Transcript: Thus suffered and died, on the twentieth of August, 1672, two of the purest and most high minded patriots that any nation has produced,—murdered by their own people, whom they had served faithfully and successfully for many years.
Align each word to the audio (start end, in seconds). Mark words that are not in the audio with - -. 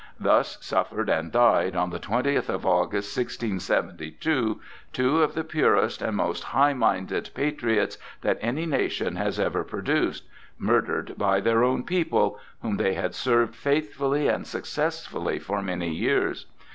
Thus 0.19 0.57
suffered 0.61 1.09
and 1.09 1.31
died, 1.31 1.75
on 1.75 1.91
the 1.91 1.99
twentieth 1.99 2.49
of 2.49 2.65
August, 2.65 3.15
1672, 3.15 4.59
two 4.93 5.21
of 5.21 5.35
the 5.35 5.43
purest 5.43 6.01
and 6.01 6.17
most 6.17 6.43
high 6.45 6.73
minded 6.73 7.29
patriots 7.35 7.99
that 8.21 8.39
any 8.41 8.65
nation 8.65 9.15
has 9.17 9.37
produced,—murdered 9.37 11.13
by 11.19 11.39
their 11.39 11.63
own 11.63 11.83
people, 11.83 12.39
whom 12.63 12.77
they 12.77 12.95
had 12.95 13.13
served 13.13 13.53
faithfully 13.55 14.27
and 14.27 14.47
successfully 14.47 15.37
for 15.37 15.61
many 15.61 15.91
years. 15.93 16.47